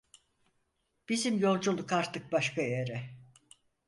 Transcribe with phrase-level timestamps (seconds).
[1.09, 3.09] Bizim yolculuk artık başka yere…